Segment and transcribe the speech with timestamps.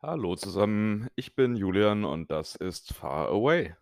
[0.00, 3.74] Hallo zusammen, ich bin Julian und das ist Far Away.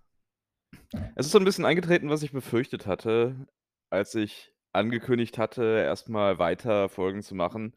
[1.15, 3.47] Es ist so 'n bisschen eingetreten, was ich befürchtet hatte,
[3.91, 7.75] als ich angekündigt hatte, erst mal weiter Folgen zu machen.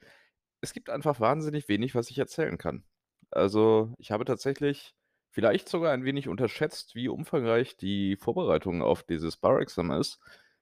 [0.62, 2.86] Es gibt einfach wahnsinnig wenig, was ich erzählen kann.
[3.32, 4.94] Also, ich habe tatsächlich
[5.32, 10.20] vielleicht sogar ein wenig unterschätzt, wie umfangreich die Vorbereitung auf dieses Bar-Examen ist,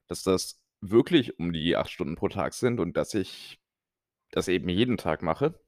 [0.07, 3.59] dass das wirklich um die 8 Stunden pro Tag sind und dass ich
[4.31, 5.59] das eben jeden Tag mache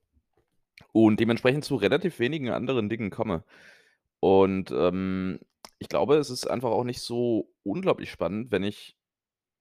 [0.91, 3.43] und dementsprechend zu relativ wenigen anderen Dingen komme.
[4.19, 5.39] Und, ähm,
[5.79, 8.97] ich glaube, es ist einfach auch nicht so unglaublich spannend, wenn ich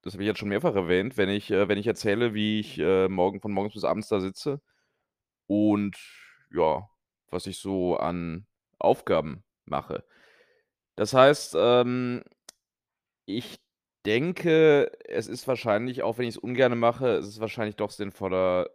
[0.02, 2.78] das habe ich jetzt schon mehrfach erwähnt, wenn ich äh, wenn ich erzähle, wie ich,
[2.78, 4.60] äh, morgen von morgens bis abends da sitze
[5.46, 5.96] und
[6.52, 6.88] ja,
[7.30, 8.46] was ich so an
[8.78, 10.04] Aufgaben mache.
[10.96, 12.22] Das heißt, ähm,
[13.26, 13.60] ich
[14.06, 18.70] denke, es ist wahrscheinlich, auch wenn ich's ungerne mache es ist wahrscheinlich doch sinnvoller,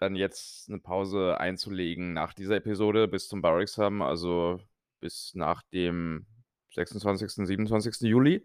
[0.00, 4.60] dann jetzt 'ne Pause einzulegen nach dieser Episode bis zum Bar-Examen, also
[5.00, 6.26] bis nach dem
[6.74, 8.08] 26., 27.
[8.08, 8.44] Juli.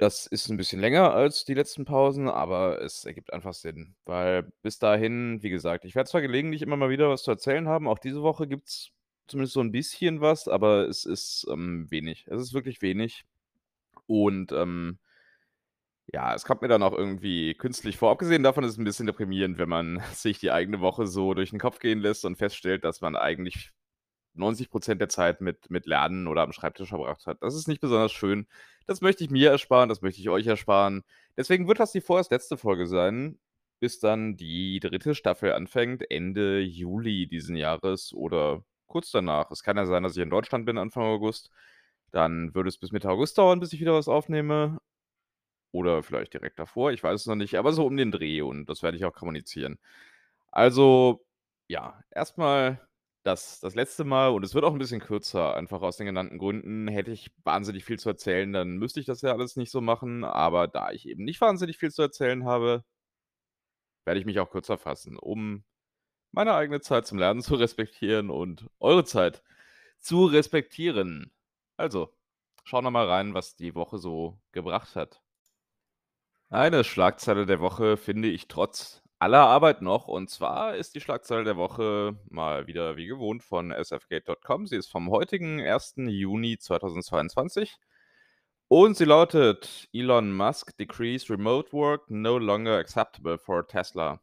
[0.00, 4.44] Das ist 'n bisschen länger als die letzten Pausen, aber es ergibt einfach Sinn, weil
[4.62, 7.88] bis dahin, wie gesagt ich werde zwar gelegentlich immer mal wieder was zu erzählen haben,
[7.88, 8.90] auch diese Woche gibt's
[9.26, 12.26] zumindest so 'n bisschen was, aber es ist, ähm, wenig.
[12.28, 13.24] Es ist wirklich wenig
[14.06, 14.98] und, ähm
[16.12, 18.10] ja, es kommt mir dann auch irgendwie künstlich vor.
[18.10, 21.52] Abgesehen davon ist es 'n bisschen deprimierend, wenn man sich die eigene Woche so durch
[21.52, 23.70] 'n Kopf gehen lässt und feststellt, dass man eigentlich
[24.34, 27.42] 90 % der Zeit mit mit Lernen oder am Schreibtisch verbracht hat.
[27.42, 28.46] Das ist nicht besonders schön.
[28.86, 31.04] Das möchte ich mir ersparen, das möchte ich euch ersparen.
[31.36, 33.38] Deswegen wird das die vorerst letzte Folge sein,
[33.80, 35.14] bis dann die 3.
[35.14, 39.50] Staffel anfängt, Ende Juli diesen Jahres oder kurz danach.
[39.52, 41.50] Es kann ja sein, dass ich in Deutschland bin Anfang August.
[42.12, 44.80] Dann würde es bis Mitte August dauern, bis ich wieder was aufnehme
[45.72, 48.66] oder vielleicht direkt davor, ich weiß es noch nicht, aber so um den Dreh und
[48.68, 49.78] das werde ich auch kommunizieren.
[50.50, 51.24] Also,
[51.68, 52.80] ja, erst mal
[53.24, 56.38] das das letzte Mal und es wird auch 'n bisschen kürzer, einfach aus den genannten
[56.38, 56.88] Gründen.
[56.88, 60.24] Hätte ich wahnsinnig viel zu erzählen, dann müsste ich das ja alles nicht so machen,
[60.24, 62.84] aber da ich eben nicht wahnsinnig viel zu erzählen habe
[64.06, 65.64] werde ich mich auch kürzer fassen, um
[66.32, 69.42] meine eigene Zeit zum Lernen zu respektieren und eure Zeit
[69.98, 71.32] zu respektieren.
[71.76, 72.14] Also,
[72.64, 75.22] schauen wir mal rein, was die Woche so gebracht hat.
[76.50, 81.44] Eine Schlagzeile der Woche finde ich trotz aller Arbeit noch, und zwar ist die Schlagzeile
[81.44, 84.66] der Woche mal wieder wie gewohnt von sfgate.com.
[84.66, 86.08] Sie ist vom heutigen 1.
[86.08, 87.76] Juni 2022
[88.68, 94.20] und sie lautet: „Elon Musk decrees remote work no longer acceptable for Tesla.“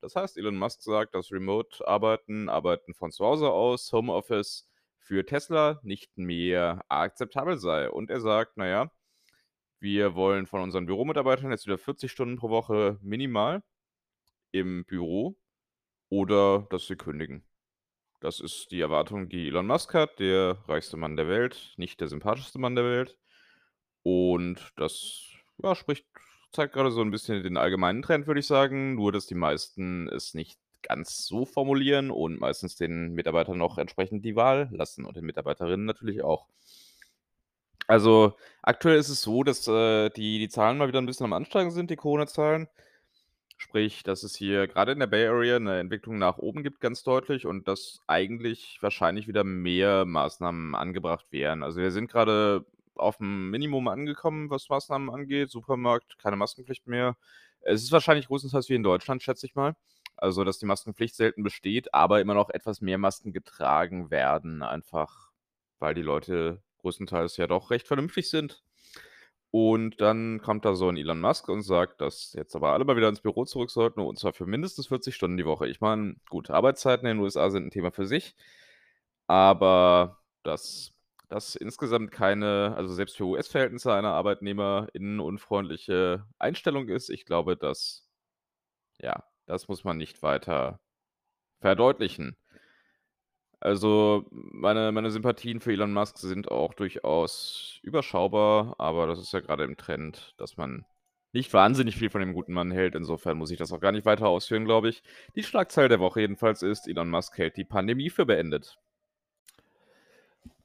[0.00, 4.68] Das heißt, Elon Musk sagt, dass Remote-Arbeiten, Arbeiten von zu Hause aus, Homeoffice
[4.98, 7.88] für Tesla nicht mehr akzeptabel sei.
[7.90, 8.90] Und er sagt: „Na ja,
[9.80, 13.62] wir wollen von unseren Büromitarbeitern jetzt wieder 40 Stunden pro Woche minimal
[14.52, 15.38] im Büro
[16.10, 17.44] oder dass sie kündigen.“
[18.20, 22.08] Das ist die Erwartung, die Elon Musk hat, der reichste Mann der Welt, nicht der
[22.08, 23.18] sympathischste Mann der Welt.
[24.02, 25.24] Und das,
[25.62, 26.06] ja, spricht
[26.52, 30.08] zeigt grade so 'n bisschen den allgemeinen Trend, würde ich sagen, nur dass die meisten
[30.08, 35.16] es nicht ganz so formulieren und meistens den Mitarbeitern noch entsprechend die Wahl lassen und
[35.16, 36.48] den Mitarbeiterinnen natürlich auch.
[37.90, 41.32] Also, aktuell ist es so, dass, äh, die die Zahlen mal wieder 'n bisschen am
[41.32, 42.68] Ansteigen sind, die Corona-Zahlen.
[43.58, 47.02] Sprich, dass es hier grade in der Bay Area 'ne Entwicklung nach oben gibt, ganz
[47.04, 51.62] deutlich und dass eigentlich wahrscheinlich wieder mehr Maßnahmen angebracht wären.
[51.62, 52.66] Also, wir sind grade
[52.96, 55.50] auf'm Minimum angekommen, was Maßnahmen angeht.
[55.50, 57.16] Supermarkt, keine Maskenpflicht mehr.
[57.62, 59.76] Es ist wahrscheinlich größtenteils wie in Deutschland, schätze ich mal.
[60.16, 65.30] Also, dass die Maskenpflicht selten besteht, aber immer noch etwas mehr Masken getragen werden, einfach
[65.80, 68.62] weil die Leute größtenteils ja doch recht vernünftig sind.
[69.52, 72.96] Und dann kommt da so 'n Elon Musk und sagt, dass jetzt aber alle mal
[72.96, 75.68] wieder ins Büro zurück sollten und zwar für mindestens 40 Stunden die Woche.
[75.68, 78.34] Ich meine, gut, Arbeitszeiten in den USA sind 'n Thema für sich,
[79.28, 80.92] aber dass
[81.30, 88.08] das insgesamt keine also, selbst für US-Verhältnisse eine arbeitnehmerinnenunfreundliche Einstellung ist, ich glaube, das
[89.00, 90.80] ja, das muss man nicht weiter
[91.60, 92.36] verdeutlichen.
[93.60, 99.40] Also, meine meine Sympathien für Elon Musk sind auch durchaus überschaubar, aber das ist ja
[99.40, 100.84] grade im Trend, dass man
[101.32, 102.94] nicht wahnsinnig viel von dem guten Mann hält.
[102.94, 105.02] Insofern muss ich das auch gar nicht weiter ausführen, glaube ich.
[105.34, 108.78] Die Schlagzeile der Woche jedenfalls ist: „Elon Musk hält die Pandemie für beendet.“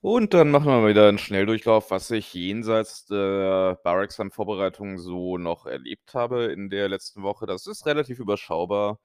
[0.02, 6.14] Und dann machen wir wieder 'n Schnelldurchlauf, was ich jenseits der Bar-Examen-Vorbereitung so noch erlebt
[6.14, 7.46] habe in der letzten Woche.
[7.46, 9.00] Das ist relativ überschaubar.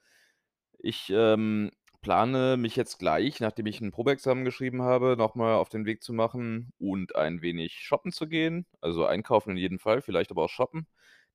[0.78, 1.70] Ich, ähm,
[2.08, 6.02] plane mich jetzt gleich, nachdem ich 'n Probeexamen geschrieben habe, noch mal auf den Weg
[6.02, 8.66] zu machen und ein wenig shoppen zu gehen.
[8.80, 10.86] Also, einkaufen in jedem Fall, vielleicht aber auch shoppen.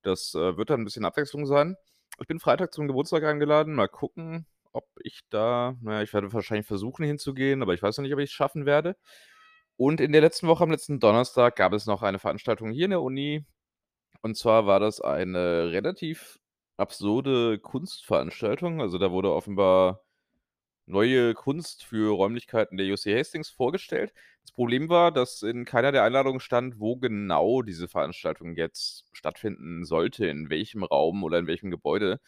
[0.02, 1.76] Das, äh, wird dann 'n bisschen Abwechslung sein.
[2.20, 6.32] Ich bin Freitag zum Geburtstag eingeladen, mal gucken, ob ich da na ja, ich werde
[6.32, 8.96] wahrscheinlich versuchen hinzugehen, aber ich weiß noch nicht, ob ich's schaffen werde.
[9.76, 12.90] Und in der letzten Woche, am letzten Donnerstag, gab es noch eine Veranstaltung hier in
[12.92, 13.44] der Uni.
[14.22, 16.40] Und zwar war das eine relativ
[16.78, 18.80] absurde Kunstveranstaltung.
[18.82, 20.03] Also, da wurde offenbar
[20.86, 24.12] neue Kunst für Räumlichkeiten der UC Hastings vorgestellt.
[24.42, 29.84] Das Problem war, dass in keiner der Einladungen stand, wo genau diese Veranstaltung jetzt stattfinden
[29.84, 32.20] sollte, in welchem Raum oder in welchem Gebäude.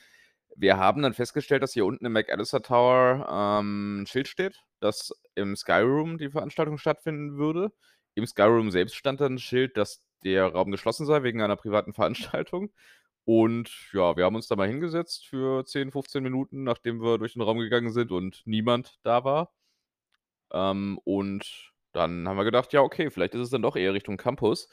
[0.56, 3.26] Wir haben dann festgestellt, dass hier unten im McAllister Tower,
[3.60, 7.72] ähm, 'n Schild steht, dass im Sky Room die Veranstaltung stattfinden würde.
[8.14, 11.56] Im Sky Room selbst stand dann 'n Schild, dass der Raum geschlossen sei wegen einer
[11.56, 12.72] privaten Veranstaltung.
[13.26, 17.34] Und ja, wir haben uns da mal hingesetzt für 10, 15 Minuten, nachdem wir durch
[17.34, 19.52] den Raum gegangen sind und niemand da war.
[20.52, 24.16] Ähm, und dann haben wir gedacht: „Ja, okay, vielleicht ist es dann doch eher Richtung
[24.16, 24.68] Campus.“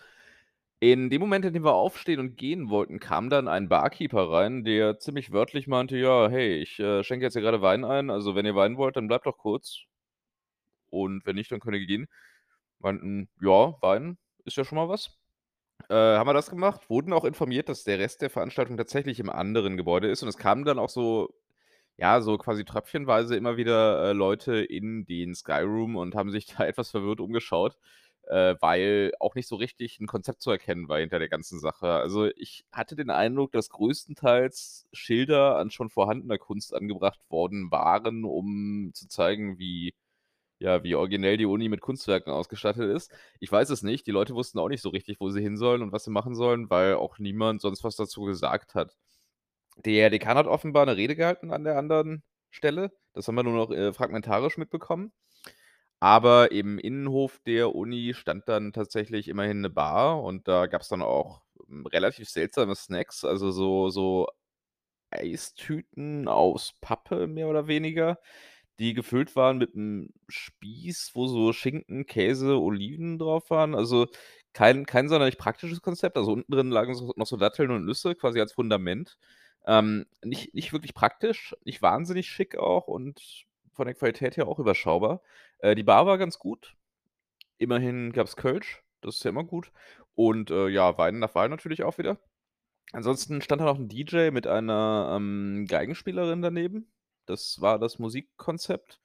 [0.82, 4.64] In dem Moment, in dem wir aufstehen und gehen wollten, kam dann ein Barkeeper rein,
[4.66, 8.36] der ziemlich wörtlich meinte: „Ja, hey, ich, äh, schenke jetzt hier grade Wein ein, also
[8.36, 9.86] wenn ihr Wein wollt, dann bleibt doch kurz.
[10.90, 12.08] Und wenn nicht, dann könnt ihr gehen.“
[12.80, 15.18] Meinten: „Ja, Wein ist ja schon mal was.“
[15.90, 19.30] Äh, haben wir das gemacht, wurden auch informiert, dass der Rest der Veranstaltung tatsächlich im
[19.30, 21.34] anderen Gebäude ist und es kamen dann auch so
[21.98, 26.48] ja, so quasi tröpfchenweise immer wieder, äh, Leute in den Sky Room und haben sich
[26.58, 27.78] da etwas verwirrt umgeschaut,
[28.28, 31.88] äh, weil auch nicht so richtig 'n Konzept zu erkennen war hinter der ganzen Sache.
[31.90, 38.26] Also, ich hatte den Eindruck, dass größtenteils Schilder an schon vorhandener Kunst angebracht worden waren,
[38.26, 39.94] um zu zeigen, wie
[40.64, 43.12] ja, wie originell die Uni mit Kunstwerken ausgestattet ist.
[43.42, 44.08] Ich weiß es nicht.
[44.08, 46.36] Die Leute wussten auch nicht so richtig, wo sie hin sollen und was sie machen
[46.36, 48.96] sollen, weil auch niemand sonst was dazu gesagt hat.
[49.86, 52.92] Der Dekan hat offenbar 'ne Rede gehalten an der anderen Stelle.
[53.14, 55.14] Das haben wir nur noch, äh, fragmentarisch mitbekommen.
[56.02, 61.02] Aber im Innenhof der Uni stand dann tatsächlich immerhin 'ne Bar und da gab's dann
[61.04, 64.28] auch, hm, relativ seltsame Snacks, also so so
[65.12, 68.20] Eistüten aus Pappe mehr oder weniger,
[68.80, 73.76] die gefüllt waren mit 'nem Spieß, wo so Schinken, Käse, Oliven drauf waren.
[73.76, 74.08] Also,
[74.54, 76.18] kein kein sonderlich praktisches Konzept.
[76.18, 79.18] Also, unten drin lagen so noch so Datteln und Nüsse quasi als Fundament.
[79.66, 84.60] Ähm, nicht nicht wirklich praktisch, nicht wahnsinnig schick auch und von der Qualität her auch
[84.60, 85.22] überschaubar.
[85.60, 86.76] Äh, die Bar war ganz gut.
[87.60, 89.72] Immerhin gab's Kölsch, das ist ja immer gut.
[90.16, 92.20] Und, äh, ja, Wein nach Wahl natürlich auch wieder.
[92.94, 96.88] Ansonsten stand da noch 'n DJ mit einer, ähm, Geigenspielerin daneben.
[97.26, 99.00] Das war das Musikkonzept.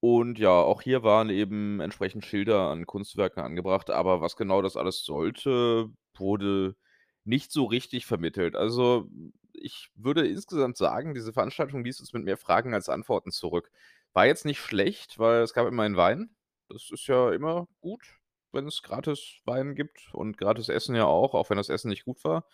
[0.00, 4.76] Und ja, auch hier waren eben entsprechend Schilder an Kunstwerken angebracht, aber was genau das
[4.76, 6.76] alles sollte, wurde
[7.24, 8.54] nicht so richtig vermittelt.
[8.54, 9.08] Also,
[9.52, 13.70] ich würde insgesamt sagen, diese Veranstaltung ließ uns mit mehr Fragen als Antworten zurück.
[14.12, 16.36] War jetzt nicht schlecht, weil es gab immerhin Wein.
[16.68, 18.04] Das ist ja immer gut,
[18.52, 22.04] wenn es gratis Wein gibt und gratis Essen ja auch, auch wenn das Essen nicht
[22.04, 22.46] gut war.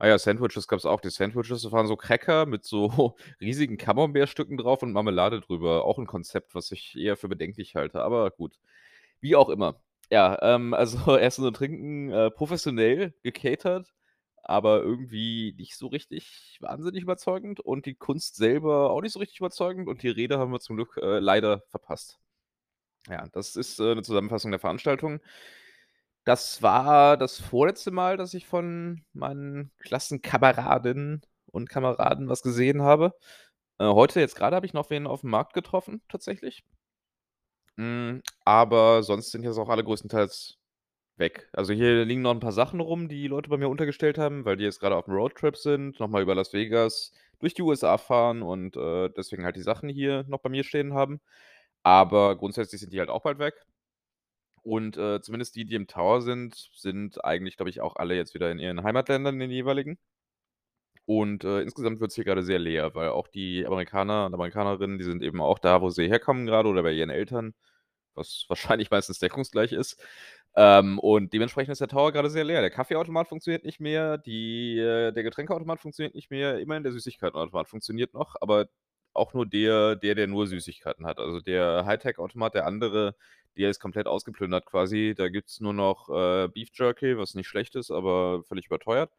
[0.00, 1.00] Ah ja, Sandwiches gab's auch.
[1.00, 5.84] Die Sandwiches, waren so Cracker mit so riesigen Camembert-Stücken drauf und Marmelade drüber.
[5.84, 8.58] Auch 'n Konzept, was ich eher für bedenklich halte, aber gut.
[9.20, 9.82] Wie auch immer.
[10.10, 13.92] Ja, ähm, also Essen und Trinken, äh, professionell gecatert,
[14.42, 19.40] aber irgendwie nicht so richtig wahnsinnig überzeugend und die Kunst selber auch nicht so richtig
[19.40, 22.18] überzeugend und die Rede haben wir zum Glück, äh, leider verpasst.
[23.08, 25.20] Ja, das ist, äh, 'ne Zusammenfassung der Veranstaltung.
[26.28, 33.14] Das war das vorletzte Mal, dass ich von meinen Klassenkameradinnen und Kameraden was gesehen habe.
[33.78, 36.62] Äh, heute jetzt grade habe ich noch wen aufm Markt getroffen tatsächlich.
[37.78, 40.58] Hm, aber sonst sind jetzt auch alle größtenteils
[41.18, 41.48] weg.
[41.52, 44.56] Also, hier liegen noch 'n paar Sachen rum, die Leute bei mir untergestellt haben, weil
[44.56, 48.42] die jetzt grade aufm Roadtrip sind, noch mal über Las Vegas durch die USA fahren
[48.42, 51.20] und, äh, deswegen halt die Sachen hier noch bei mir stehen haben.
[51.84, 53.66] Aber grundsätzlich sind die halt auch bald weg.
[54.62, 58.34] Und, äh, zumindest die, die im Tower sind, sind eigentlich, glaube ich, auch alle jetzt
[58.34, 59.98] wieder in ihren Heimatländern, in den jeweiligen.
[61.06, 65.04] Und, äh, insgesamt wird's hier grade sehr leer, weil auch die Amerikaner und Amerikanerinnen, die
[65.04, 67.54] sind eben auch da, wo sie herkommen grade oder bei ihren Eltern,
[68.14, 70.02] was wahrscheinlich meistens deckungsgleich ist.
[70.56, 72.60] Ähm, und dementsprechend ist der Tower grade sehr leer.
[72.60, 76.58] Der Kaffeeautomat funktioniert nicht mehr, die äh, der Getränkeautomat funktioniert nicht mehr.
[76.60, 78.68] Immerhin der Süßigkeitenautomat funktioniert noch, aber
[79.18, 81.18] auch nur der der, der nur Süßigkeiten hat.
[81.20, 83.16] Also, der Hightech-Automat, der andere,
[83.58, 85.14] der ist komplett ausgeplündert quasi.
[85.16, 89.12] Da gibt's nur noch, äh, Beef Jerky, was nicht schlecht ist, aber völlig überteuert.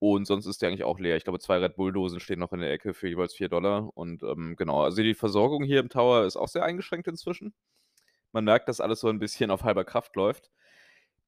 [0.00, 1.16] Und sonst ist der eigentlich auch leer.
[1.16, 4.22] Ich glaube, 2 Red Bull-Dosen stehen noch in der Ecke für jeweils 4 $ und,
[4.22, 4.82] ähm, genau.
[4.84, 7.54] Also, die Versorgung hier im Tower ist auch sehr eingeschränkt inzwischen.
[8.32, 10.50] Man merkt, dass alles so 'n bisschen auf halber Kraft läuft.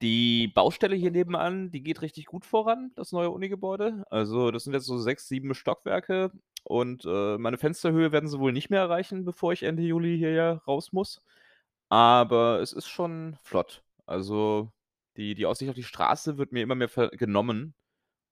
[0.02, 4.04] Die Baustelle hier nebenan, die geht richtig gut voran, das neue Uni-Gebäude.
[4.10, 6.32] Also, das sind jetzt so 6, 7 Stockwerke
[6.64, 10.62] und, äh, meine Fensterhöhe werden sie wohl nicht mehr erreichen, bevor ich Ende Juli hierher
[10.66, 11.22] raus muss.
[11.90, 13.82] Aber es ist schon flott.
[14.06, 14.72] Also,
[15.16, 17.74] die die Aussicht auf die Straße wird mir immer mehr genommen.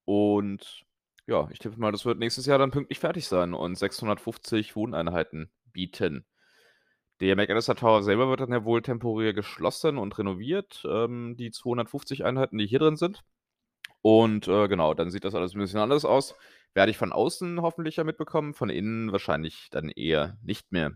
[0.07, 0.85] Und
[1.27, 5.51] ja, ich tippe mal, das wird nächstes Jahr dann pünktlich fertig sein und 650 Wohneinheiten
[5.73, 6.27] bieten.
[7.21, 12.25] Der McAllister Tower selber wird dann ja wohl temporär geschlossen und renoviert, ähm, die 250
[12.25, 13.23] Einheiten, die hier drin sind.
[14.03, 16.35] Und, äh, genau, dann sieht das alles 'n bisschen anders aus.
[16.75, 20.93] Werde ich von außen hoffentlich ja mitbekommen, von innen wahrscheinlich dann eher nicht mehr.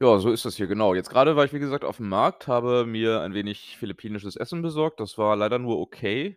[0.00, 0.94] Ja, so ist das hier, genau.
[0.94, 5.00] Jetzt grade war ich, wie gesagt, aufm Markt, habe mir ein wenig philippinisches Essen besorgt.
[5.00, 6.36] Das war leider nur okay.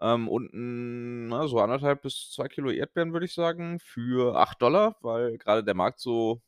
[0.00, 4.60] Ähm, und na, so 1,5 bis 2 Kilo Erdbeeren, würde ich sagen, für 8
[5.02, 6.42] weil grade der Markt so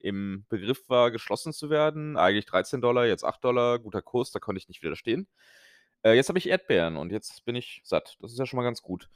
[0.00, 2.16] im Begriff war, geschlossen zu werden.
[2.16, 3.42] Eigentlich 13 jetzt 8
[3.82, 5.28] guter Kurs, da konnte ich nicht widerstehen.
[6.04, 8.16] Äh, jetzt habe ich Erdbeeren und jetzt bin ich satt.
[8.20, 9.08] Das ist ja schon mal ganz gut.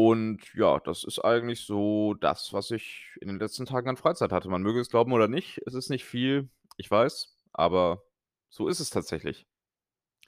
[0.00, 4.30] Und ja, das ist eigentlich so das, was ich in den letzten Tagen an Freizeit
[4.30, 4.48] hatte.
[4.48, 8.04] Man möge es glauben oder nicht, es ist nicht viel, ich weiß, aber
[8.48, 9.48] so ist es tatsächlich.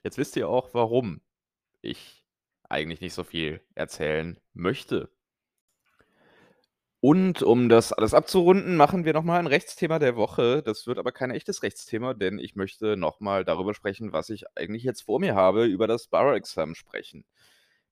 [0.03, 1.21] Jetzt wisst ihr auch, warum
[1.81, 2.25] ich
[2.67, 5.09] eigentlich nicht so viel erzählen möchte.
[6.99, 10.63] Und um das alles abzurunden, machen wir noch mal ein Rechtsthema der Woche.
[10.63, 14.43] Das wird aber kein echtes Rechtsthema, denn ich möchte noch mal darüber sprechen, was ich
[14.57, 17.23] eigentlich jetzt vor mir habe, über das Bar-Examen sprechen.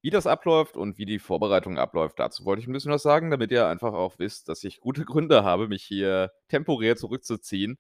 [0.04, 3.32] Wie das abläuft und wie die Vorbereitung abläuft, dazu wollte ich 'n bisschen was sagen,
[3.32, 7.78] damit ihr einfach auch wisst, dass ich gute Gründe habe, mich hier temporär zurückzuziehen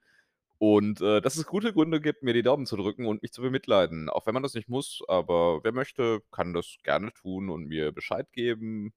[0.60, 3.42] und, äh, dass es gute Gründe gibt, mir die Daumen zu drücken und mich zu
[3.42, 4.10] bemitleiden.
[4.10, 7.92] Auch wenn man das nicht muss, aber wer möchte, kann das gerne tun und mir
[7.94, 8.94] Bescheid geben,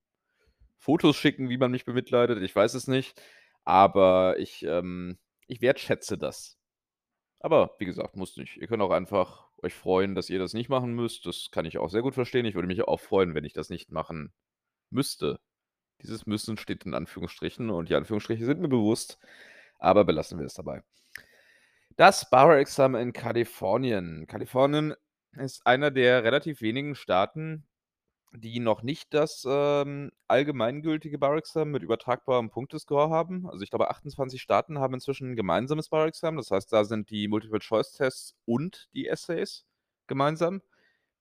[0.78, 3.20] Fotos schicken, wie man mich bemitleidet, ich weiß es nicht,
[3.64, 6.58] aber ich, ähm ich wertschätze das.
[7.40, 8.56] Aber wie gesagt, muss nicht.
[8.58, 11.26] Ihr könnt auch einfach euch freuen, dass ihr das nicht machen müsst.
[11.26, 12.46] Das kann ich auch sehr gut verstehen.
[12.46, 14.32] Ich würde mich auch freuen, wenn ich das nicht machen
[14.90, 15.40] müsste.
[16.02, 19.18] Dieses „müssen“ steht in Anführungsstrichen und die Anführungsstriche sind mir bewusst,
[19.78, 20.82] aber belassen wir es dabei.
[21.96, 24.26] Das Bar-Examen in Kalifornien.
[24.26, 24.94] Kalifornien
[25.32, 27.66] ist einer der relativ wenigen Staaten,
[28.32, 33.48] die noch nicht das, ähm, allgemeingültige Bar-Examen mit übertragbarem Punktescore haben.
[33.48, 36.38] Also, ich glaube, 28 Staaten haben inzwischen 'n gemeinsames Bar-Examen.
[36.38, 39.64] Das heißt, da sind die Multiple-Choice-Tests und die Essays
[40.06, 40.62] gemeinsam.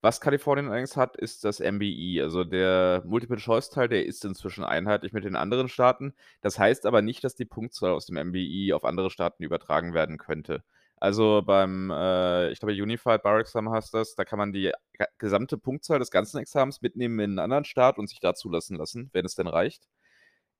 [0.01, 2.21] Was Kalifornien allerdings hat, ist das MBE.
[2.23, 6.13] Also, der Multiple-Choice-Teil, der ist inzwischen einheitlich mit den anderen Staaten.
[6.41, 10.17] Das heißt aber nicht, dass die Punktzahl aus dem MBE auf andere Staaten übertragen werden
[10.17, 10.63] könnte.
[11.03, 14.71] Also, beim, äh, ich glaube, Unified Bar-Exam heißt das, da kann man die
[15.17, 19.09] gesamte Punktzahl des ganzen Examens mitnehmen in 'n anderen Staat und sich da zulassen lassen,
[19.11, 19.87] wenn es denn reicht.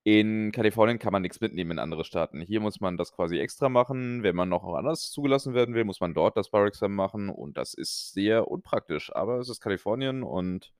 [0.04, 2.42] In Kalifornien kann man nix mitnehmen in andere Staaten.
[2.42, 4.24] Hier muss man das quasi extra machen.
[4.24, 7.74] Wenn man noch woanders zugelassen werden will, muss man dort das Bar-Exam machen und das
[7.76, 9.14] ist sehr unpraktisch.
[9.16, 10.74] Aber es ist Kalifornien und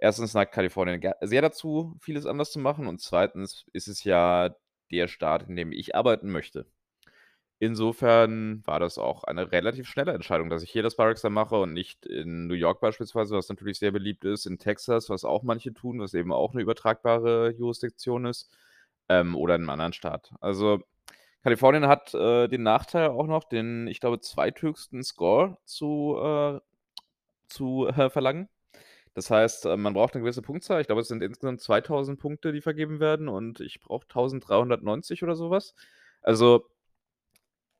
[0.00, 0.34] 1.
[0.34, 3.44] neigt Kalifornien sehr dazu, vieles anders zu machen und 2.
[3.72, 4.54] ist es ja
[4.92, 6.66] der Staat, in dem ich arbeiten möchte.
[7.62, 11.72] Insofern war das auch eine relativ schnelle Entscheidung, dass ich hier das Bar-Exam mache und
[11.72, 15.74] nicht in New York beispielsweise, was natürlich sehr beliebt ist, in Texas, was auch manche
[15.74, 18.48] tun, was eben auch 'ne übertragbare Jurisdiktion ist,
[19.08, 20.32] ähm, oder in 'nem anderen Staat.
[20.40, 20.80] Also,
[21.44, 26.60] Kalifornien hat, äh, den Nachteil auch noch, den, ich glaube, zweithöchsten Score zu, äh
[27.48, 28.48] zu, äh, verlangen.
[29.14, 30.80] Das heißt, äh, man braucht 'ne gewisse Punktzahl.
[30.82, 35.36] Ich glaube, es sind insgesamt 2.000 Punkte, die vergeben werden und ich brauche 1.390 oder
[35.36, 35.74] so was.
[36.22, 36.66] Also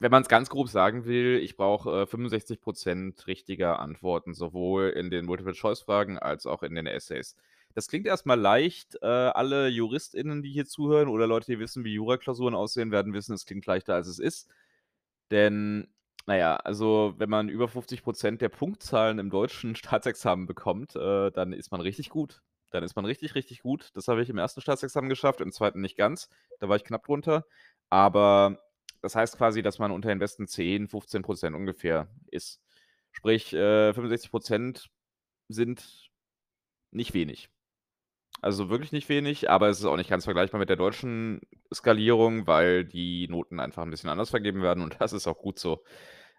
[0.00, 5.10] wenn man's ganz grob sagen will, ich brauche, äh, 65 % richtiger Antworten, sowohl in
[5.10, 7.36] den Multiple-Choice-Fragen als auch in den Essays.
[7.74, 8.96] Das klingt erst mal leicht.
[9.02, 13.34] Äh, alle JuristInnen, die hier zuhören oder Leute, die wissen, wie Juraklausuren aussehen, werden wissen,
[13.34, 14.48] es klingt leichter, als es ist.
[15.30, 15.88] Denn,
[16.26, 21.30] na ja, also, wenn man über 50 % der Punktzahlen im deutschen Staatsexamen bekommt, äh,
[21.32, 22.42] dann ist man richtig gut.
[22.70, 23.90] Dann ist man richtig, richtig gut.
[23.94, 24.56] Das habe ich im 1.
[24.62, 25.72] Staatsexamen geschafft, im 2.
[25.80, 26.28] nicht ganz.
[26.60, 27.44] Da war ich knapp drunter.
[27.90, 28.58] Aber
[29.02, 32.60] das heißt quasi, dass man unter den besten 10, 15 % ungefähr ist.
[33.12, 34.90] Sprich, äh, 65 %
[35.48, 36.10] sind
[36.92, 37.50] nicht wenig.
[38.42, 41.40] Also, wirklich nicht wenig, aber es ist auch nicht ganz vergleichbar mit der deutschen
[41.74, 45.58] Skalierung, weil die Noten einfach 'n bisschen anders vergeben werden und das ist auch gut
[45.60, 45.84] so.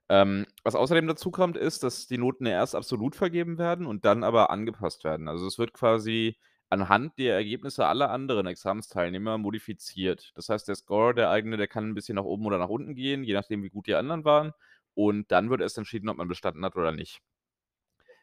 [0.09, 4.51] Ähm, was außerdem dazukommt, ist, dass die Noten erst absolut vergeben werden und dann aber
[4.51, 5.27] angepasst werden.
[5.29, 6.37] Also, es wird quasi
[6.69, 10.31] anhand der Ergebnisse aller anderen Examensteilnehmer modifiziert.
[10.35, 12.95] Das heißt, der Score, der eigene, der kann 'n bisschen nach oben oder nach unten
[12.95, 14.53] gehen, je nachdem, wie gut die anderen waren.
[14.95, 17.21] Und dann wird erst entschieden, ob man bestanden hat oder nicht.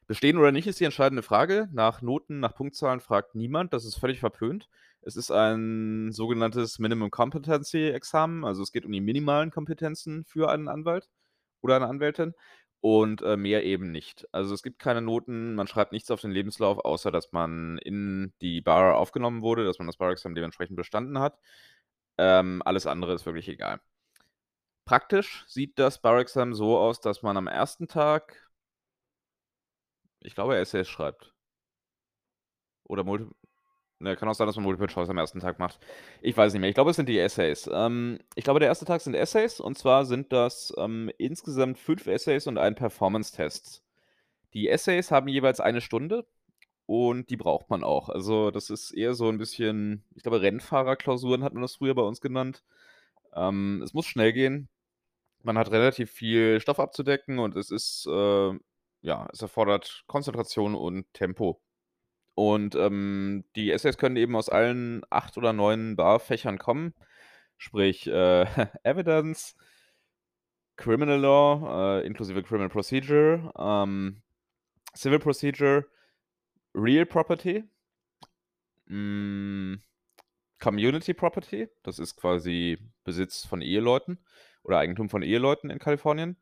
[0.06, 1.68] Bestehen oder nicht ist die entscheidende Frage.
[1.72, 3.72] Nach Noten, nach Punktzahlen fragt niemand.
[3.72, 4.68] Das ist völlig verpönt.
[5.02, 8.44] Es ist ein sogenanntes Minimum Competency Examen.
[8.44, 11.08] Also, es geht um die minimalen Kompetenzen für einen Anwalt
[11.60, 12.34] oder eine Anwältin
[12.86, 14.28] und, äh, mehr eben nicht.
[14.32, 18.32] Also, es gibt keine Noten, man schreibt nichts auf den Lebenslauf, außer dass man in
[18.40, 21.38] die Bar aufgenommen wurde, dass man das Bar-Examen dementsprechend bestanden hat.
[22.18, 23.80] Ähm, alles andere ist wirklich egal.
[24.84, 27.88] Praktisch sieht das Bar-Examen so aus, dass man am 1.
[27.88, 28.46] Tag
[30.26, 31.32] ich glaube, Essays schreibt.
[32.84, 33.26] Oder Multi
[34.00, 35.78] Ne, kann auch sein, dass man Multiple Choice am ersten Tag macht.
[36.20, 36.68] Ich weiß nicht mehr.
[36.68, 37.68] Ich glaube, es sind die Essays.
[37.72, 42.06] Ähm, ich glaube, der erste Tag sind Essays und zwar sind das, ähm, insgesamt 5
[42.06, 43.82] Essays und ein Performance-Test.
[44.54, 46.26] Die Essays haben jeweils 1 Stunde
[46.86, 48.08] und die braucht man auch.
[48.10, 52.02] Also, das ist eher so 'n bisschen ich glaube, Rennfahrerklausuren hat man das früher bei
[52.02, 52.64] uns genannt.
[53.34, 54.68] Ähm, es muss schnell gehen.
[55.42, 58.52] Man hat relativ viel Stoff abzudecken und es ist, äh
[59.02, 61.58] ja, es erfordert Konzentration und Tempo.
[62.36, 66.94] Und, ähm, die Essays können eben aus allen 8 oder 9 Bar-Fächern kommen,
[67.56, 68.44] sprich, äh,
[68.84, 69.56] Evidence
[70.76, 74.22] Criminal Law, äh, inklusive Criminal Procedure, ähm,
[74.94, 75.86] Civil Procedure,
[76.74, 77.64] Real Property
[78.88, 79.80] hm,
[80.60, 84.18] Community Property, das ist quasi Besitz von Eheleuten
[84.62, 86.36] oder Eigentum von Eheleuten in Kalifornien.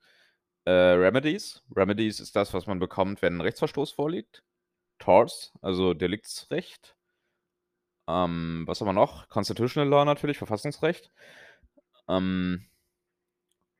[0.65, 1.63] Äh, Remedies.
[1.75, 4.43] Remedies ist das, was man bekommt, wenn 'n Rechtsverstoß vorliegt.
[4.99, 6.97] Torts, also Deliktsrecht.
[8.09, 9.29] Ähm, was haben wir noch?
[9.29, 11.11] Constitutional Law natürlich, Verfassungsrecht.
[12.09, 12.67] Ähm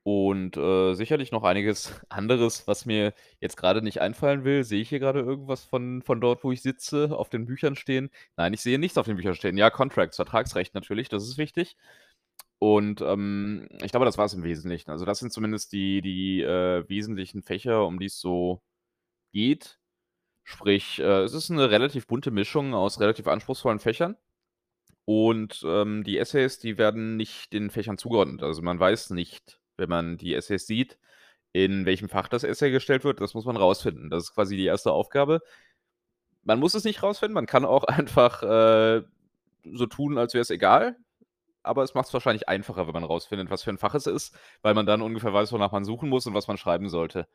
[0.07, 4.63] und, äh, sicherlich noch einiges anderes, was mir jetzt grade nicht einfallen will.
[4.63, 8.11] Sehe ich hier grade irgendwas von von dort, wo ich sitze, auf den Büchern stehen?
[8.37, 9.57] Nein, ich sehe nichts auf den Büchern stehen.
[9.57, 11.75] Ja, Contracts, Vertragsrecht natürlich, das ist wichtig.
[12.59, 14.91] Und, ähm, ich glaube, das war's im Wesentlichen.
[14.91, 18.61] Also, das sind zumindest die die, äh, wesentlichen Fächer, um die es so
[19.33, 19.79] geht.
[20.47, 24.15] Sprich, äh, es ist 'ne relativ bunte Mischung aus relativ anspruchsvollen Fächern.
[25.05, 28.43] Und, ähm, die Essays, die werden nicht den Fächern zugeordnet.
[28.43, 30.99] Also, man weiß nicht, wenn man die Essays sieht,
[31.53, 33.21] in welchem Fach das Essay gestellt wird.
[33.21, 34.09] Das muss man rausfinden.
[34.11, 35.41] Das ist quasi die erste Aufgabe.
[36.45, 39.03] Man muss es nicht rausfinden, man kann auch einfach, äh,
[39.73, 40.95] so tun, als wäre es egal,
[41.63, 44.73] aber es macht's wahrscheinlich einfacher, wenn man rausfindet, was für 'n Fach es ist, weil
[44.75, 47.27] man dann ungefähr weiß, wonach man suchen muss und was man schreiben sollte.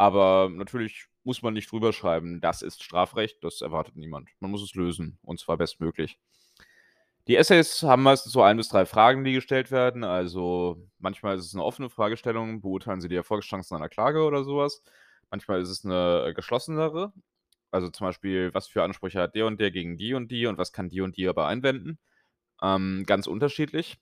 [0.00, 4.30] Aber natürlich muss man nicht drüber schreiben: „Das ist Strafrecht“, das erwartet niemand.
[4.40, 6.16] Man muss es lösen und zwar bestmöglich.
[7.28, 10.02] Die Essays haben meistens so 1 bis 3 Fragen, die gestellt werden.
[10.02, 14.56] Also, manchmal ist es 'ne offene Fragestellung: „Beurteilen Sie die Erfolgschancen einer Klage?“ oder so
[14.58, 14.82] was.
[15.30, 17.12] Manchmal ist es 'ne geschlossenere.
[17.70, 20.58] Also, zum Beispiel: „Was für Ansprüche hat der und der gegen die und die und
[20.58, 21.98] was kann die und die aber einwenden?“
[22.62, 23.98] Ähm, ganz unterschiedlich.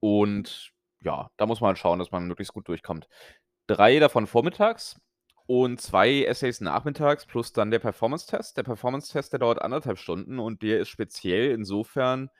[0.00, 3.08] Und ja, da muss man halt schauen, dass man möglichst gut durchkommt.
[3.68, 5.00] 3 davon vormittags
[5.46, 8.56] und 2 Essays nachmittags plus dann der Performance-Test.
[8.56, 12.30] Der Performance-Test, der dauert 1 1/2 Stunden und der ist speziell insofern,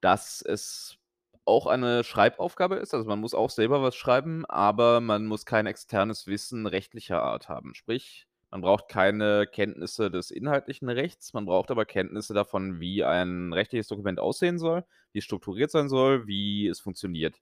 [0.00, 0.98] dass es
[1.46, 2.94] auch eine Schreibaufgabe ist.
[2.94, 7.48] Also, man muss auch selber was schreiben, aber man muss kein externes Wissen rechtlicher Art
[7.48, 7.74] haben.
[7.74, 13.52] Sprich, man braucht keine Kenntnisse des inhaltlichen Rechts, man braucht aber Kenntnisse davon, wie ein
[13.52, 17.40] rechtliches Dokument aussehen soll, wie es strukturiert sein soll, wie es funktioniert.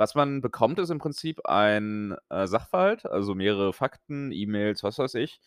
[0.00, 5.12] Was man bekommt, ist im Prinzip ein, äh, Sachverhalt, also mehrere Fakten, E-Mails, was weiß
[5.16, 5.42] ich,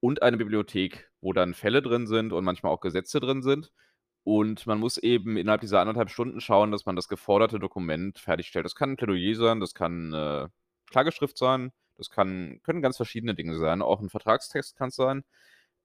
[0.00, 3.70] und eine Bibliothek, wo dann Fälle drin sind und manchmal auch Gesetze drin sind.
[4.24, 8.18] Und man muss eben innerhalb dieser 1 1/2 Stunden schauen, dass man das geforderte Dokument
[8.18, 8.64] fertigstellt.
[8.64, 10.50] Das kann 'n Plädoyer sein, das kann 'ne
[10.90, 13.82] Klageschrift sein, das kann können ganz verschiedene Dinge sein.
[13.82, 15.22] Auch 'n Vertragstext kann's sein.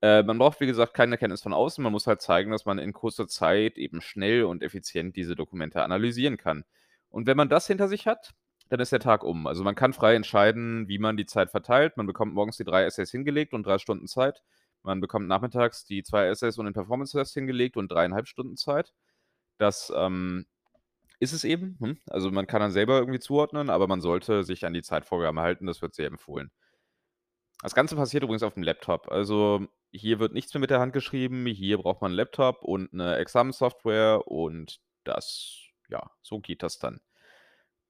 [0.02, 1.84] Äh, man braucht, wie gesagt, keine Kenntnis von außen.
[1.84, 5.84] Man muss halt zeigen, dass man in kurzer Zeit eben schnell und effizient diese Dokumente
[5.84, 6.64] analysieren kann.
[7.12, 8.34] Und wenn man das hinter sich hat,
[8.70, 9.48] dann ist der Tag um.
[9.48, 11.98] Also, man kann frei entscheiden, wie man die Zeit verteilt.
[11.98, 14.44] Man bekommt morgens die 3 Essays hingelegt und 3 Stunden Zeit.
[14.84, 18.94] Man bekommt nachmittags die 2 Essays und den Performance-Test hingelegt und 3 1/2 Stunden Zeit.
[19.60, 20.46] Das, ähm,
[21.20, 22.00] ist es eben, hm?
[22.10, 25.68] Also, man kann dann selber irgendwie zuordnen, aber man sollte sich an die Zeitvorgaben halten,
[25.68, 26.50] das wird sehr empfohlen.
[27.64, 29.12] Das Ganze passiert übrigens auf'm Laptop.
[29.12, 31.46] Also, hier wird nichts mehr mit der Hand geschrieben.
[31.48, 37.00] Hier braucht man 'n Laptop und 'ne Examenssoftware und das ja, so geht das dann.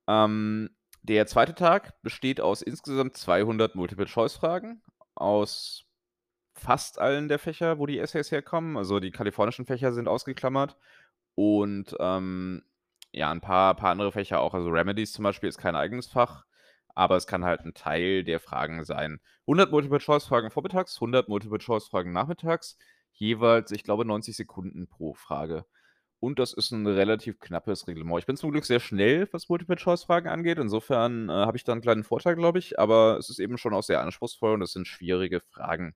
[0.08, 0.70] Ähm,
[1.04, 1.56] der 2.
[1.56, 4.82] Tag besteht aus insgesamt 200 Multiple-Choice-Fragen
[5.16, 5.86] aus
[6.56, 8.78] fast allen der Fächer, wo die Essays herkommen.
[8.78, 10.78] Also, die kalifornischen Fächer sind ausgeklammert
[11.36, 12.64] und, ähm,
[13.14, 14.54] ja, 'n paar paar andere Fächer auch.
[14.56, 16.46] Also, Remedies zum Beispiel ist kein eigenes Fach,
[16.96, 19.20] aber es kann halt 'n Teil der Fragen sein.
[19.48, 22.78] 100 Multiple-Choice-Fragen vormittags, 100 Multiple-Choice-Fragen nachmittags,
[23.14, 25.66] jeweils, ich glaube, 90 Sekunden pro Frage.
[26.24, 28.18] Und das ist 'n relativ knappes Reglement.
[28.20, 30.58] Ich bin zum Glück sehr schnell, was Multiple-Choice-Fragen angeht.
[30.58, 33.74] Insofern, äh, habe ich da 'n kleinen Vorteil, glaube ich, aber es ist eben schon
[33.74, 35.94] auch sehr anspruchsvoll und das sind schwierige Fragen.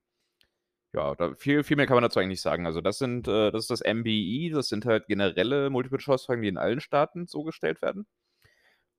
[0.93, 2.65] Ja, da viel viel mehr kann man dazu eigentlich nicht sagen.
[2.67, 6.57] Also, das sind äh, das ist das MBE, das sind halt generelle Multiple-Choice-Fragen, die in
[6.57, 8.05] allen Staaten so gestellt werden.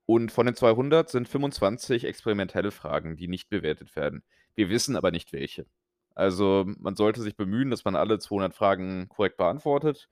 [0.08, 4.24] Und von den 200 sind 25 experimentelle Fragen, die nicht bewertet werden.
[4.54, 5.66] Wir wissen aber nicht welche.
[6.14, 10.08] Also, man sollte sich bemühen, dass man alle 200 Fragen korrekt beantwortet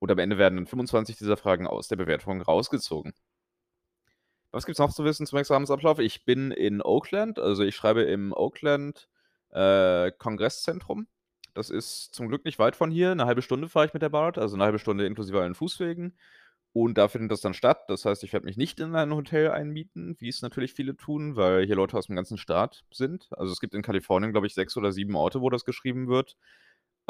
[0.00, 3.12] und am Ende werden dann 25 dieser Fragen aus der Bewertung rausgezogen.
[4.54, 6.00] Was gibt's noch zu wissen zum Examensablauf?
[6.00, 9.08] Ich bin in Oakland, also, ich schreibe im Oakland,
[9.50, 11.06] äh, Kongresszentrum.
[11.54, 13.14] Das ist zum Glück nicht weit von hier.
[13.14, 16.16] 'Ne halbe Stunde fahre ich mit der BART, also 'ne halbe Stunde inklusive allen Fußwegen.
[16.72, 17.84] Und da findet das dann statt.
[17.88, 21.36] Das heißt, ich werde mich nicht in ein Hotel einmieten, wie es natürlich viele tun,
[21.36, 23.28] weil hier Leute aus'm ganzen Staat sind.
[23.32, 26.36] Also, es gibt in Kalifornien, glaube ich, 6 oder 7 Orte, wo das geschrieben wird.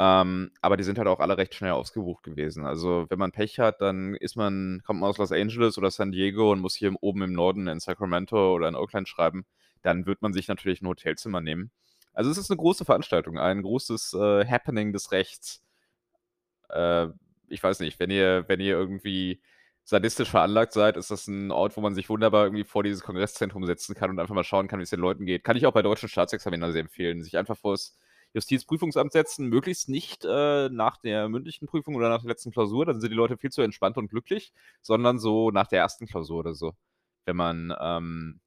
[0.01, 2.65] Ähm, aber die sind halt auch alle recht schnell ausgebucht gewesen.
[2.65, 6.11] Also, wenn man Pech hat, dann ist man kommt man aus Los Angeles oder San
[6.11, 9.45] Diego und muss hier oben im Norden in Sacramento oder in Oakland schreiben,
[9.83, 11.71] dann wird man sich natürlich 'n Hotelzimmer nehmen.
[12.13, 15.59] Also, es ist 'ne große Veranstaltung, ein großes, äh, Happening des Rechts.
[16.69, 17.07] Äh,
[17.49, 19.41] ich weiß nicht, wenn ihr wenn ihr irgendwie
[19.83, 23.65] sadistisch veranlagt seid, ist das 'n Ort, wo man sich wunderbar irgendwie vor dieses Kongresszentrum
[23.65, 25.43] setzen kann und einfach mal schauen kann, wie's den Leuten geht.
[25.43, 27.97] Kann ich auch bei deutschen Staatsexaminern sehr empfehlen, sich einfach vors
[28.33, 33.01] Justizprüfungsamt setzen, möglichst nicht, äh, nach der mündlichen Prüfung oder nach der letzten Klausur, dann
[33.01, 36.07] sind die Leute viel zu entspannt und glücklich, sondern so nach der 1.
[36.07, 36.73] Klausur oder so.
[37.25, 38.41] Wenn man, ähm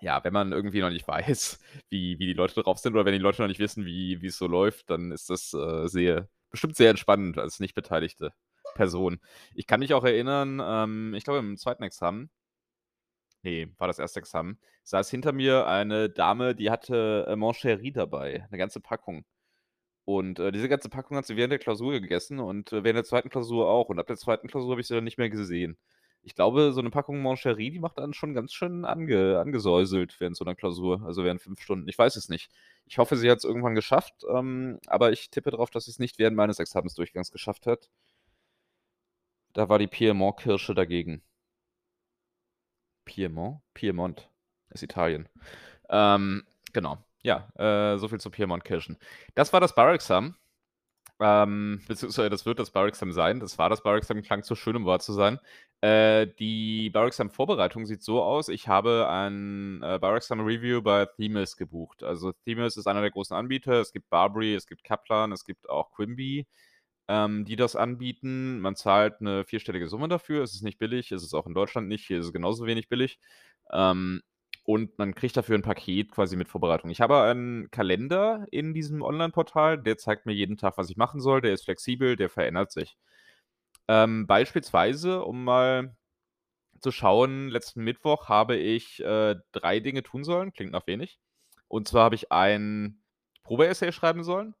[0.00, 3.12] ja, wenn man irgendwie noch nicht weiß, wie wie die Leute drauf sind oder wenn
[3.14, 6.76] die Leute noch nicht wissen, wie wie's so läuft, dann ist das, äh, sehr bestimmt
[6.76, 8.32] sehr entspannend als nicht beteiligte
[8.74, 9.20] Person.
[9.54, 11.84] Ich kann mich auch erinnern, ähm, ich glaube im 2.
[11.84, 12.30] Examen
[13.44, 14.20] ne, war das 1.
[14.20, 19.24] Examen, saß hinter mir eine Dame, die hatte, äh, Moncherie dabei, 'ne ganze Packung.
[20.06, 23.04] Und, äh, diese ganze Packung hat sie während der Klausur gegessen und, äh, während der
[23.04, 23.30] 2.
[23.30, 23.88] Klausur auch.
[23.90, 24.48] Und ab der 2.
[24.48, 25.78] Klausur habe ich sie dann nicht mehr gesehen.
[26.22, 30.36] Ich glaube, so 'ne Packung Moncherie, die macht einen schon ganz schön ange angesäuselt während
[30.36, 31.88] so 'ner Klausur, also während 5 Stunden.
[31.88, 32.50] Ich weiß es nicht.
[32.86, 36.36] Ich hoffe, sie hat's irgendwann geschafft, ähm, aber ich tippe drauf, dass sie's nicht während
[36.36, 37.86] meines Examensdurchgangs geschafft hat.
[39.56, 41.22] Da war die Piemont-Kirsche dagegen.
[43.04, 43.60] Piemont?
[43.74, 44.28] Piemont
[44.70, 45.28] ist Italien.
[45.88, 46.98] Ähm, genau.
[47.22, 48.98] Ja, äh, so viel zu Piemont-Kirschen.
[49.34, 50.36] Das war das Bar-Examen.
[51.20, 53.40] Ähm, beziehungsweise das wird das Bar-Examen sein.
[53.40, 55.38] Das war das Bar-Examen, klang zu schön, um wahr zu sein.
[55.80, 62.02] Äh, die Bar-Examen-Vorbereitung sieht so aus: Ich habe ein, äh, Bar-Examen-Review bei Themis gebucht.
[62.02, 63.80] Also, Themis ist einer der großen Anbieter.
[63.80, 66.46] Es gibt Barbary, es gibt Kaplan, es gibt auch Quimby,
[67.08, 68.60] ähm, die das anbieten.
[68.60, 70.42] Man zahlt 'ne vierstellige Summe dafür.
[70.42, 72.06] Es ist nicht billig, es ist auch in Deutschland nicht.
[72.06, 73.18] Hier ist es genauso wenig billig.
[73.72, 74.22] Ähm,
[74.64, 76.90] und man kriegt dafür 'n Paket quasi mit Vorbereitung.
[76.90, 81.20] Ich habe einen Kalender in diesem Onlineportal, der zeigt mir jeden Tag, was ich machen
[81.20, 81.40] soll.
[81.42, 82.96] Der ist flexibel, der verändert sich.
[83.88, 85.96] Ähm, beispielsweise, um mal
[86.80, 91.18] zu schauen, letzten Mittwoch habe ich, äh, 3 Dinge tun sollen, klingt nach wenig.
[91.68, 93.02] Und zwar habe ich ein
[93.44, 94.54] Probeessay schreiben sollen.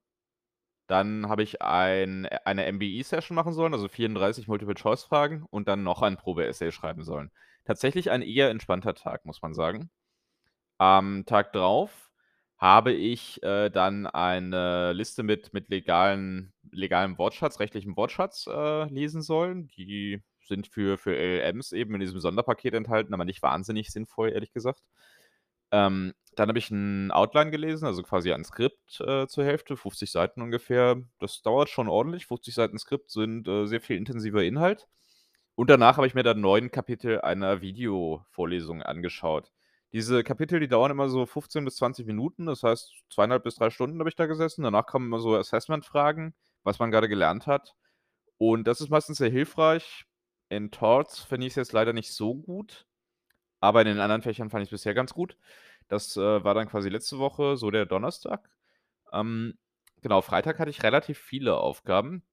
[0.86, 6.16] Dann habe ich ein eine MBE-Session machen sollen, also 34 Multiple-Choice-Fragen und dann noch ein
[6.16, 7.30] Probeessay schreiben sollen.
[7.64, 9.90] Tatsächlich ein eher entspannter Tag, muss man sagen.
[10.78, 12.10] Am Tag drauf
[12.58, 19.22] habe ich, äh, dann eine Liste mit mit legalen legalem Wortschatz, rechtlichem Wortschatz, äh, lesen
[19.22, 19.68] sollen.
[19.76, 24.52] Die sind für für LLMs eben in diesem Sonderpaket enthalten, aber nicht wahnsinnig sinnvoll, ehrlich
[24.52, 24.82] gesagt.
[25.72, 30.10] Ähm, dann habe ich 'n Outline gelesen, also quasi ein Skript, äh, zur Hälfte, 50
[30.10, 30.96] Seiten ungefähr.
[31.20, 32.26] Das dauert schon ordentlich.
[32.26, 34.88] 50 Seiten Skript sind, äh, sehr viel intensiver Inhalt.
[35.56, 39.52] Und danach habe ich mir dann 9 Kapitel einer Videovorlesung angeschaut.
[39.92, 42.46] Diese Kapitel, die dauern immer so 15 bis 20 Minuten.
[42.46, 44.64] Das heißt, 2,5 bis 3 Stunden habe ich da gesessen.
[44.64, 47.74] Danach kommen immer so Assessment-Fragen, was man grade gelernt hat.
[48.38, 50.04] Und das ist meistens sehr hilfreich.
[50.48, 52.86] In Torts finde ich's jetzt leider nicht so gut,
[53.64, 55.36] aber in den anderen Fächern fand ich's bisher ganz gut.
[55.88, 58.48] Das, äh, war dann quasi letzte Woche, so der Donnerstag.
[59.12, 59.58] Ähm,
[60.02, 62.24] genau, Freitag hatte ich relativ viele Aufgaben.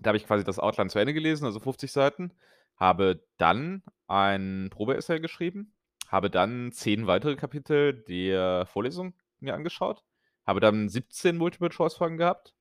[0.00, 2.32] Da habe ich quasi das Outline zu Ende gelesen, also 50 Seiten,
[2.76, 5.74] habe dann ein Probeessay geschrieben,
[6.08, 10.04] habe dann 10 weitere Kapitel der Vorlesung mir angeschaut,
[10.46, 12.54] habe dann 17 Multiple-Choice-Fragen gehabt,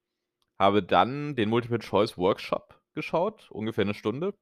[0.60, 4.36] habe dann den Multiple-Choice-Workshop geschaut, ungefähr 'ne Stunde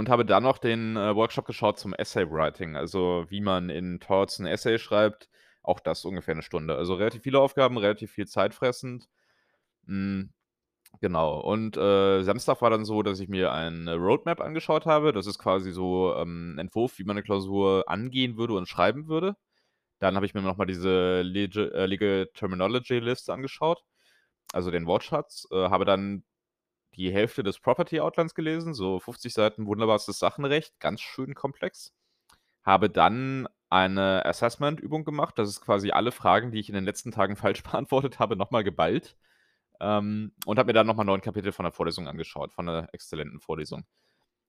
[0.00, 4.40] und habe dann noch den, äh, Workshop geschaut zum Essay-Writing, also wie man in Torts
[4.40, 5.30] 'n Essay schreibt,
[5.62, 6.76] auch das ungefähr 'ne Stunde.
[6.76, 9.08] Also relativ viele Aufgaben, relativ viel zeitfressend.
[9.86, 10.32] Hm,
[11.00, 11.40] genau.
[11.40, 15.12] Und, äh, Samstag war dann so, dass ich mir eine Roadmap angeschaut habe.
[15.12, 19.08] Das ist quasi so, ähm, 'n Entwurf, wie man 'ne Klausur angehen würde und schreiben
[19.08, 19.36] würde.
[20.00, 23.82] Dann habe ich mir noch mal diese äh, Legal Terminology List angeschaut,
[24.54, 26.24] also den Wortschatz, äh, habe dann
[26.96, 31.92] die Hälfte des Property Outlines gelesen, so 50 Seiten wunderbarstes Sachenrecht, ganz schön komplex.
[32.64, 35.38] Habe dann eine Assessment-Übung gemacht.
[35.38, 38.50] Das ist quasi alle Fragen, die ich in den letzten Tagen falsch beantwortet habe, noch
[38.50, 39.16] mal geballt.
[39.80, 42.88] Ähm, und habe mir dann noch mal 9 Kapitel von der Vorlesung angeschaut, von 'ner
[42.92, 43.84] exzellenten Vorlesung.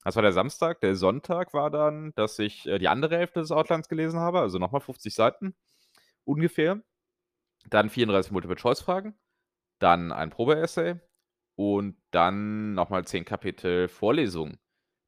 [0.03, 0.81] Das war der Samstag.
[0.81, 4.59] Der Sonntag war dann, dass ich, äh, die andere Hälfte des Outlines gelesen habe, also
[4.59, 5.55] noch mal 50 Seiten
[6.25, 6.81] ungefähr.
[7.69, 9.15] Dann 34 Multiple-Choice-Fragen,
[9.79, 10.99] dann ein Probeessay
[11.61, 14.57] und dann noch mal 10 Kapitel Vorlesung.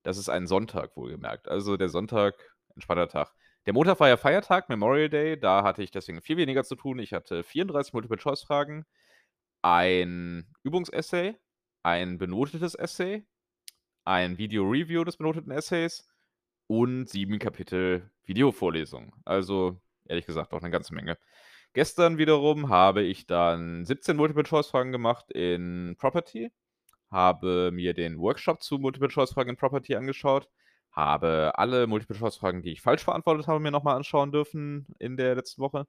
[0.03, 1.47] Das ist ein Sonntag wohlgemerkt.
[1.47, 2.35] Also, der Sonntag,
[2.75, 3.33] entspannter Tag.
[3.65, 6.99] Der Montag war ja Feiertag, Memorial Day, da hatte ich deswegen viel weniger zu tun.
[6.99, 8.85] Ich hatte 34 Multiple-Choice-Fragen
[9.63, 11.37] ein Übungsessay,
[11.83, 13.25] ein benotetes Essay,
[14.05, 16.07] ein Video-Review des benoteten Essays
[16.67, 19.15] und 7 Kapitel Videovorlesung.
[19.25, 21.17] Also, ehrlich gesagt, auch 'ne ganze Menge.
[21.73, 26.51] Gestern wiederum habe ich dann 17 Multiple-Choice-Fragen gemacht in Property,
[27.11, 30.49] habe mir den Workshop zu Multiple-Choice-Fragen in Property angeschaut,
[30.91, 35.33] habe alle Multiple-Choice-Fragen, die ich falsch beantwortet habe, mir noch mal anschauen dürfen in der
[35.35, 35.87] letzten Woche,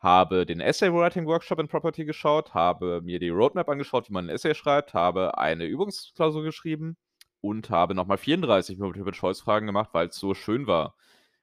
[0.00, 4.54] habe den Essay-Writing-Workshop in Property geschaut, habe mir die Roadmap angeschaut, wie man 'n Essay
[4.54, 6.96] schreibt, habe eine Übungsklausur geschrieben
[7.40, 10.94] und habe noch mal 34 Multiple-Choice-Fragen gemacht, weil's so schön war.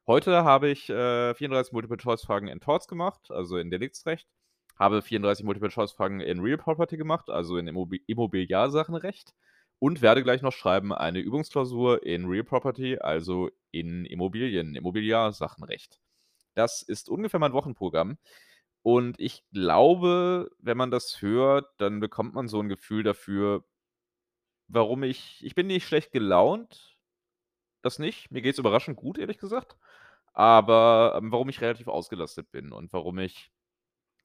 [0.08, 4.28] Heute habe ich, äh, 34 Multiple-Choice-Fragen in Torts gemacht, also in Deliktsrecht,
[4.78, 9.34] habe 34 Multiple-Choice-Fragen in Real Property gemacht, also in Immobi Immobiliarsachenrecht.
[9.80, 16.00] Und werde gleich noch schreiben eine Übungsklausur in Real Property, also in Immobilien Immobiliarsachenrecht.
[16.56, 18.18] Das ist ungefähr mein Wochenprogramm.
[18.84, 23.65] Und ich glaube, wenn man das hört, dann bekommt man so 'n Gefühl dafür
[24.70, 26.95] warum ich ich bin nicht schlecht gelaunt,
[27.86, 28.32] das nicht.
[28.32, 29.78] Mir geht's überraschend gut, ehrlich gesagt,
[30.34, 33.52] aber, ähm, warum ich relativ ausgelastet bin und warum ich,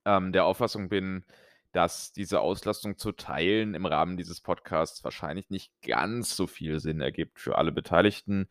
[0.07, 1.25] ähm, der Auffassung bin,
[1.73, 7.01] dass diese Auslastung zu teilen im Rahmen dieses Podcasts wahrscheinlich nicht ganz so viel Sinn
[7.01, 8.49] ergibt für alle Beteiligten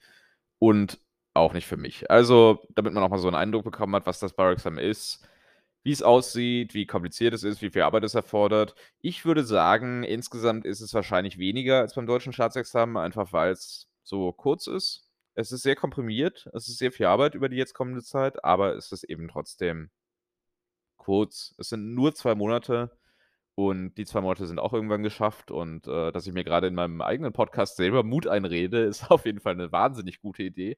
[0.60, 1.00] und
[1.34, 2.10] auch nicht für mich.
[2.12, 5.28] Also, damit man auch mal so 'n Eindruck bekommen hat, was das Bar-Examen ist,
[5.84, 8.76] wie's aussieht, wie kompliziert es ist, wie viel Arbeit es erfordert.
[9.02, 14.32] Ich würde sagen, insgesamt ist es wahrscheinlich weniger als beim deutschen Staatsexamen, einfach weil's so
[14.34, 15.08] kurz ist.
[15.36, 18.76] Es ist sehr komprimiert, es ist sehr viel Arbeit über die jetzt kommende Zeit, aber
[18.76, 19.90] es ist eben trotzdem
[21.00, 21.56] kurz.
[21.58, 22.92] Es sind nur 2 Monate
[23.56, 26.76] und die 2 Monate sind auch irgendwann geschafft und, äh, dass ich mir grade in
[26.76, 30.78] meinem eigenen Podcast selber Mut einrede, ist auf jeden Fall 'ne wahnsinnig gute Idee,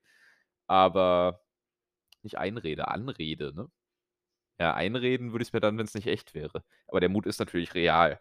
[0.67, 1.41] aber
[2.23, 3.69] nicht einrede, anrede, ne?
[4.59, 7.75] Ja, einreden würde ich's mir dann, wenn's nicht echt wäre, aber der Mut ist natürlich
[7.75, 8.19] real.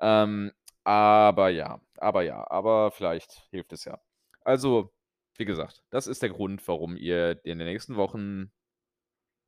[0.00, 0.52] Ähm,
[0.84, 4.00] aber ja aber ja aber vielleicht hilft es ja.
[4.46, 4.92] Also,
[5.36, 8.52] wie gesagt, das ist der Grund, warum ihr in den nächsten Wochen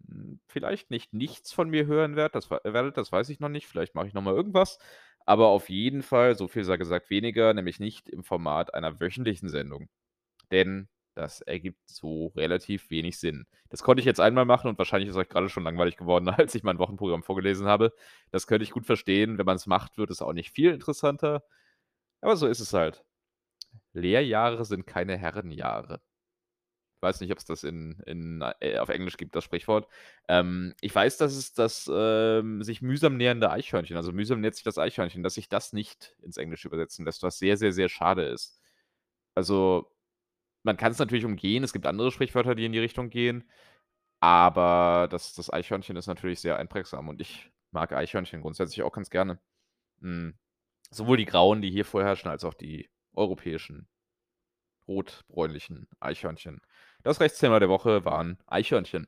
[0.07, 3.67] hm, vielleicht nicht nichts von mir hören werdet das werdet, das weiß ich noch nicht.
[3.67, 4.79] Vielleicht mache ich noch mal irgendwas,
[5.27, 9.49] aber auf jeden Fall, so viel sei gesagt, weniger, nämlich nicht im Format einer wöchentlichen
[9.49, 9.89] Sendung,
[10.53, 13.47] denn das ergibt so relativ wenig Sinn.
[13.71, 16.55] Das konnte ich jetzt einmal machen und wahrscheinlich ist euch grade schon langweilig geworden, als
[16.57, 17.93] ich mein Wochenprogramm vorgelesen habe.
[18.33, 19.39] Das könnte ich gut verstehen.
[19.39, 21.45] Wenn man's macht, wird es auch nicht viel interessanter,
[22.23, 23.05] aber so ist es halt.
[23.99, 26.01] Lehrjahre sind keine Herrenjahre.
[27.01, 29.87] Weiß nicht, ob's das in in äh, auf Englisch gibt, das Sprichwort.
[30.27, 34.65] Ähm, ich weiß, dass es das, ähm, sich mühsam nähernde Eichhörnchen also mühsam nähert sich
[34.65, 38.25] das Eichhörnchen, dass sich das nicht ins Englische übersetzen lässt, was sehr, sehr, sehr schade
[38.25, 38.61] ist.
[39.35, 39.93] Also,
[40.65, 41.65] man kann's natürlich umgehen.
[41.65, 43.45] Es gibt andere Sprichwörter, die in die Richtung gehen,
[44.21, 49.11] aber das das Eichhörnchen ist natürlich sehr einprägsam und ich mag Eichhörnchen grundsätzlich auch ganz
[49.11, 49.41] gerne.
[50.01, 50.35] Hm,
[50.91, 53.89] sowohl die grauen, die hier vorherrschen, als auch die europäischen
[54.89, 56.61] rot-bräunlichen Eichhörnchen.
[57.05, 59.07] Das Rechtsthema der Woche waren Eichhörnchen.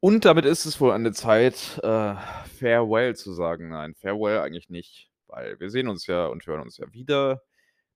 [0.00, 2.14] Und damit ist es wohl an der Zeit, äh,
[2.58, 3.68] Farewell zu sagen.
[3.70, 7.42] Nein, Farewell eigentlich nicht, weil wir sehen uns ja und hören uns ja wieder,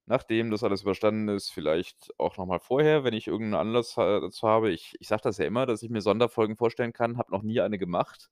[0.07, 3.95] nachdem das alles überstanden ist, vielleicht auch noch mal vorher, wenn ich irgend 'n Anlass
[3.97, 4.71] dazu habe.
[4.73, 7.61] Ich ich sage das ja immer, dass ich mir Sonderfolgen vorstellen kann, habe noch nie
[7.61, 8.31] eine gemacht,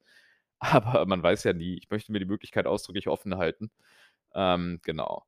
[0.61, 1.77] aber man weiß ja nie.
[1.79, 3.71] Ich möchte mir die Möglichkeit ausdrücklich offen halten.
[4.35, 5.25] Ähm, genau.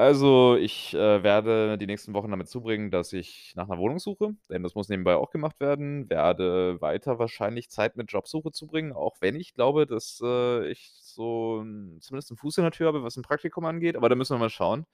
[0.00, 4.34] Also, ich, äh, werde die nächsten Wochen damit zubringen, dass ich nach 'ner Wohnung suche,
[4.48, 9.16] denn das muss nebenbei auch gemacht werden, werde weiter wahrscheinlich Zeit mit Jobsuche zubringen, auch
[9.20, 13.02] wenn ich glaube, dass, äh, ich so 'n zumindest 'n Fuß in der Tür habe,
[13.02, 14.86] was 'n Praktikum angeht, aber da müssen wir mal schauen.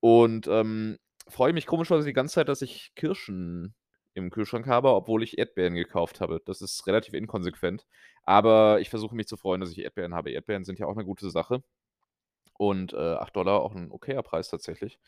[0.00, 3.74] Und, ähm, freue mich komischerweise die ganze Zeit, dass ich Kirschen
[4.14, 6.40] im Kühlschrank habe, obwohl ich Erdbeeren gekauft habe.
[6.46, 7.86] Das ist relativ inkonsequent,
[8.24, 10.30] aber ich versuche mich zu freuen, dass ich Erdbeeren habe.
[10.32, 11.62] Erdbeeren sind ja auch 'ne gute Sache
[12.54, 14.98] und, äh, 8 auch 'n okayer Preis tatsächlich.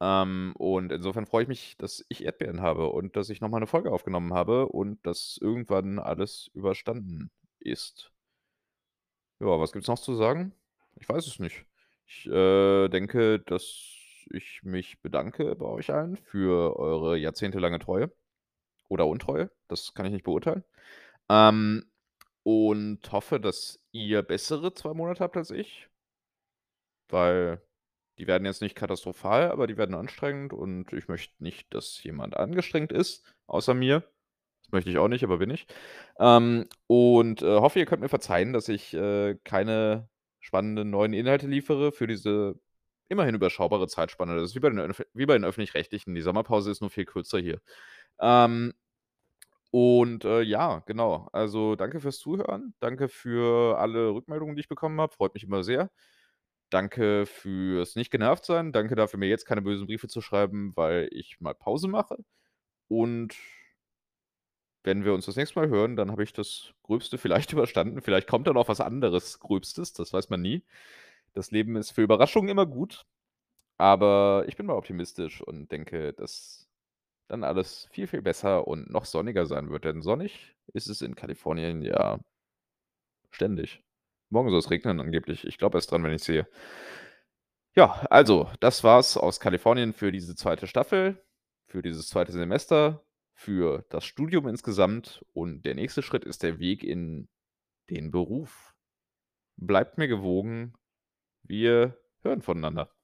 [0.00, 3.60] Ähm, und insofern freue ich mich, dass ich Erdbeeren habe und dass ich noch mal
[3.60, 8.10] 'ne Folge aufgenommen habe und dass irgendwann alles überstanden ist.
[9.40, 10.54] Ja, was gibt's noch zu sagen?
[10.98, 11.66] Ich weiß es nicht.
[12.06, 13.64] Ich, äh, denke, dass
[14.30, 18.10] ich mich bedanke bei euch allen für eure jahrzehntelange Treue
[18.88, 20.64] oder Untreue, das kann ich nicht beurteilen.
[21.30, 21.84] Ähm,
[22.44, 25.88] und hoffe, dass ihr bessere 2 Monate habt als ich
[27.10, 27.62] weil
[28.18, 32.36] die werden jetzt nicht katastrophal, aber die werden anstrengend und ich möchte nicht, dass jemand
[32.36, 34.04] angestrengt ist, außer mir.
[34.62, 35.66] Das möchte ich auch nicht, aber bin ich.
[36.18, 40.08] Ähm, und, äh, hoffe, ihr könnt mir verzeihen, dass ich, äh, keine
[40.40, 42.58] spannenden neuen Inhalte liefere für diese
[43.08, 44.34] immerhin überschaubare Zeitspanne.
[44.36, 44.78] Das ist wie bei den
[45.14, 46.14] bei den Öffentlich-Rechtlichen.
[46.14, 47.60] Die Sommerpause ist nur viel kürzer hier.
[48.20, 48.72] Ähm
[49.70, 51.28] Und, äh, ja, genau.
[51.32, 52.74] Also, danke fürs Zuhören.
[52.80, 55.12] Danke für alle Rückmeldungen, die ich bekommen habe.
[55.14, 55.90] Freut mich immer sehr.
[56.70, 58.72] Danke fürs Nicht-Genervt-Sein.
[58.72, 62.18] Danke dafür, mir jetzt keine bösen Briefe zu schreiben, weil ich mal Pause mache.
[62.88, 63.36] Und
[64.84, 68.00] wenn wir uns das nächste Mal hören, dann habe ich das Gröbste vielleicht überstanden.
[68.02, 70.64] Vielleicht kommt da noch was anderes Gröbstes, das weiß man nie.
[71.34, 73.06] Das Leben ist für Überraschungen immer gut,
[73.78, 76.68] aber ich bin mal optimistisch und denke, dass
[77.28, 81.16] dann alles viel, viel besser und noch sonniger sein wird, denn sonnig ist es in
[81.16, 82.20] Kalifornien ja
[83.30, 83.85] ständig.
[84.30, 85.44] Morgen soll es regnen angeblich.
[85.46, 86.48] Ich glaube erst dran, wenn ich's sehe.
[87.74, 90.66] Ja, also, das war's aus Kalifornien für diese 2.
[90.66, 91.22] Staffel,
[91.66, 92.26] für dieses 2.
[92.26, 97.28] Semester, für das Studium insgesamt und der nächste Schritt ist der Weg in
[97.90, 98.74] den Beruf.
[99.56, 100.74] Bleibt mir gewogen.
[101.42, 102.95] Wir hören voneinander.